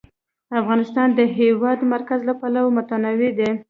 [0.59, 3.51] افغانستان د د هېواد مرکز له پلوه متنوع دی.